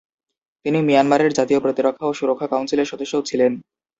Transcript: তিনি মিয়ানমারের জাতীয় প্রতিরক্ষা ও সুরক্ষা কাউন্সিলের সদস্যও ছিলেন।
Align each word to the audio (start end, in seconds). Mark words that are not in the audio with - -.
তিনি 0.65 0.79
মিয়ানমারের 0.87 1.31
জাতীয় 1.37 1.59
প্রতিরক্ষা 1.59 2.05
ও 2.07 2.17
সুরক্ষা 2.19 2.47
কাউন্সিলের 2.47 2.89
সদস্যও 2.91 3.27
ছিলেন। 3.29 3.51